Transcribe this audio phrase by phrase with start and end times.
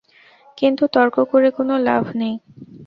[0.57, 2.35] কিন্তু তর্ক করে কোনো লাভ নেই।